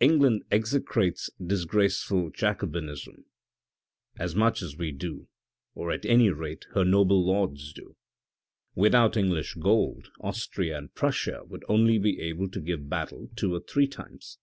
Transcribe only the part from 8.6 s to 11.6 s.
Without English gold, THE DISCUSSION 389 Austria and Prussia